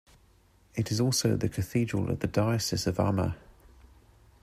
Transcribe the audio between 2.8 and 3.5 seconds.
of Armagh.